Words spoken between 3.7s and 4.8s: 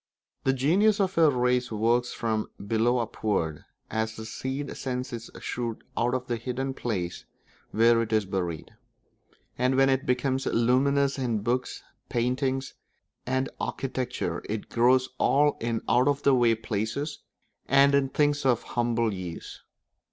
as the seed